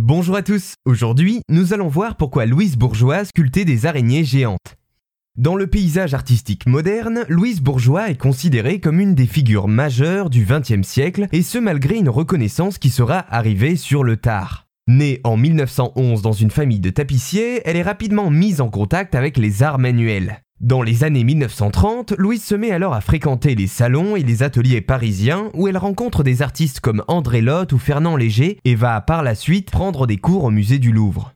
[0.00, 4.76] Bonjour à tous, aujourd'hui nous allons voir pourquoi Louise Bourgeois sculptait des araignées géantes.
[5.36, 10.46] Dans le paysage artistique moderne, Louise Bourgeois est considérée comme une des figures majeures du
[10.48, 14.68] XXe siècle, et ce malgré une reconnaissance qui sera arrivée sur le tard.
[14.86, 19.36] Née en 1911 dans une famille de tapissiers, elle est rapidement mise en contact avec
[19.36, 20.44] les arts manuels.
[20.60, 24.80] Dans les années 1930, Louise se met alors à fréquenter les salons et les ateliers
[24.80, 29.22] parisiens où elle rencontre des artistes comme André Lotte ou Fernand Léger et va par
[29.22, 31.32] la suite prendre des cours au musée du Louvre.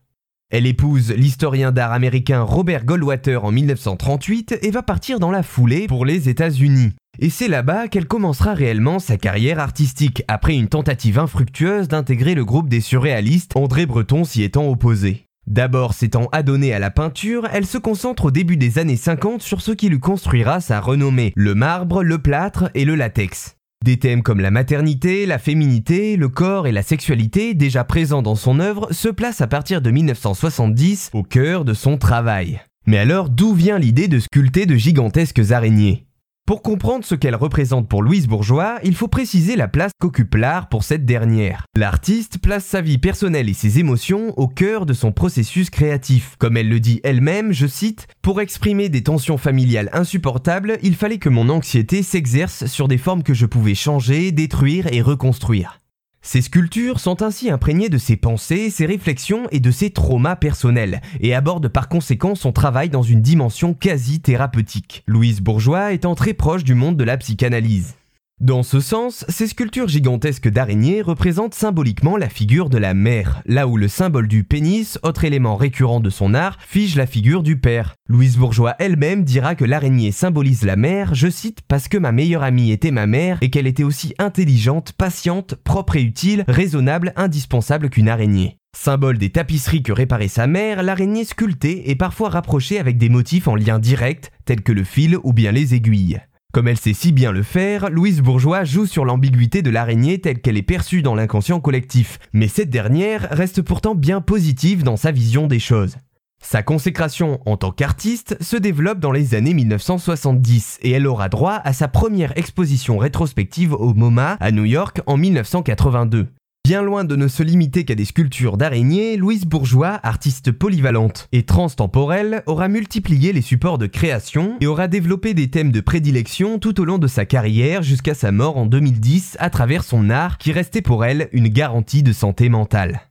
[0.51, 5.87] Elle épouse l'historien d'art américain Robert Goldwater en 1938 et va partir dans la foulée
[5.87, 6.91] pour les États-Unis.
[7.21, 12.45] Et c'est là-bas qu'elle commencera réellement sa carrière artistique, après une tentative infructueuse d'intégrer le
[12.45, 15.29] groupe des surréalistes, André Breton s'y étant opposé.
[15.47, 19.61] D'abord s'étant adonnée à la peinture, elle se concentre au début des années 50 sur
[19.61, 23.57] ce qui lui construira sa renommée, le marbre, le plâtre et le latex.
[23.85, 28.37] Des thèmes comme la maternité, la féminité, le corps et la sexualité, déjà présents dans
[28.37, 32.61] son œuvre, se placent à partir de 1970 au cœur de son travail.
[32.87, 36.07] Mais alors d'où vient l'idée de sculpter de gigantesques araignées?
[36.45, 40.69] Pour comprendre ce qu'elle représente pour Louise Bourgeois, il faut préciser la place qu'occupe l'art
[40.69, 41.67] pour cette dernière.
[41.77, 46.37] L'artiste place sa vie personnelle et ses émotions au cœur de son processus créatif.
[46.39, 51.19] Comme elle le dit elle-même, je cite, Pour exprimer des tensions familiales insupportables, il fallait
[51.19, 55.82] que mon anxiété s'exerce sur des formes que je pouvais changer, détruire et reconstruire.
[56.25, 61.01] Ces sculptures sont ainsi imprégnées de ses pensées, ses réflexions et de ses traumas personnels,
[61.21, 65.03] et abordent par conséquent son travail dans une dimension quasi thérapeutique.
[65.09, 67.97] Louise Bourgeois étant très proche du monde de la psychanalyse.
[68.43, 73.69] Dans ce sens, ces sculptures gigantesques d'araignées représentent symboliquement la figure de la mère, là
[73.69, 77.57] où le symbole du pénis, autre élément récurrent de son art, fige la figure du
[77.57, 77.95] père.
[78.09, 82.43] Louise Bourgeois elle-même dira que l'araignée symbolise la mère, je cite, parce que ma meilleure
[82.43, 87.91] amie était ma mère et qu'elle était aussi intelligente, patiente, propre et utile, raisonnable, indispensable
[87.91, 88.59] qu'une araignée.
[88.77, 93.47] Symbole des tapisseries que réparait sa mère, l'araignée sculptée est parfois rapprochée avec des motifs
[93.47, 96.21] en lien direct, tels que le fil ou bien les aiguilles.
[96.53, 100.43] Comme elle sait si bien le faire, Louise Bourgeois joue sur l'ambiguïté de l'araignée telle
[100.43, 105.13] qu'elle est perçue dans l'inconscient collectif, mais cette dernière reste pourtant bien positive dans sa
[105.13, 105.97] vision des choses.
[106.43, 111.59] Sa consécration en tant qu'artiste se développe dans les années 1970 et elle aura droit
[111.65, 116.29] à sa première exposition rétrospective au MoMA à New York en 1982.
[116.73, 121.43] Bien loin de ne se limiter qu'à des sculptures d'araignées, Louise Bourgeois, artiste polyvalente et
[121.43, 126.81] transtemporelle, aura multiplié les supports de création et aura développé des thèmes de prédilection tout
[126.81, 130.51] au long de sa carrière jusqu'à sa mort en 2010 à travers son art qui
[130.51, 133.03] restait pour elle une garantie de santé mentale.